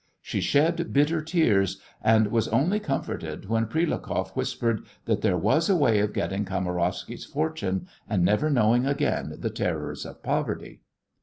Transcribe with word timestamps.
She 0.19 0.41
shed 0.41 0.91
bitter 0.93 1.21
tears, 1.21 1.79
and 2.01 2.31
was 2.31 2.47
only 2.47 2.79
comforted 2.79 3.47
when 3.47 3.67
Prilukoff 3.67 4.31
whispered 4.35 4.83
that 5.05 5.21
there 5.21 5.37
was 5.37 5.69
a 5.69 5.75
way 5.75 5.99
of 5.99 6.11
getting 6.11 6.43
Kamarowsky's 6.43 7.25
fortune 7.25 7.87
and 8.09 8.25
never 8.25 8.49
knowing 8.49 8.87
again 8.87 9.35
the 9.37 9.51
terrors 9.51 10.03
of 10.07 10.23
poverty. 10.23 10.81